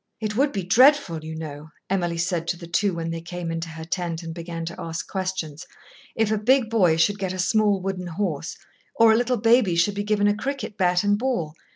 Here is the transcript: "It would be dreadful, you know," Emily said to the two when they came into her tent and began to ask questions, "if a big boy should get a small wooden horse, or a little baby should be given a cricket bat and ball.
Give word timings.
"It 0.19 0.35
would 0.35 0.51
be 0.51 0.63
dreadful, 0.63 1.23
you 1.23 1.35
know," 1.35 1.69
Emily 1.87 2.17
said 2.17 2.47
to 2.47 2.57
the 2.57 2.65
two 2.65 2.95
when 2.95 3.11
they 3.11 3.21
came 3.21 3.51
into 3.51 3.69
her 3.69 3.85
tent 3.85 4.23
and 4.23 4.33
began 4.33 4.65
to 4.65 4.79
ask 4.81 5.07
questions, 5.07 5.67
"if 6.15 6.31
a 6.31 6.39
big 6.39 6.71
boy 6.71 6.97
should 6.97 7.19
get 7.19 7.33
a 7.33 7.37
small 7.37 7.79
wooden 7.79 8.07
horse, 8.07 8.57
or 8.95 9.11
a 9.11 9.15
little 9.15 9.37
baby 9.37 9.75
should 9.75 9.93
be 9.93 10.03
given 10.03 10.27
a 10.27 10.35
cricket 10.35 10.75
bat 10.75 11.03
and 11.03 11.19
ball. 11.19 11.53